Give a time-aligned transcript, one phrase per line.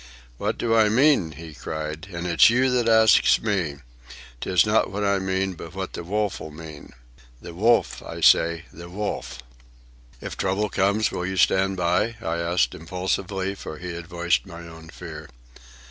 [0.39, 2.07] "What do I mean?" he cried.
[2.11, 3.75] "And it's you that asks me!
[4.39, 6.93] 'Tis not what I mean, but what the Wolf 'll mean.
[7.39, 9.43] The Wolf, I said, the Wolf!"
[10.19, 14.61] "If trouble comes, will you stand by?" I asked impulsively, for he had voiced my
[14.67, 15.29] own fear.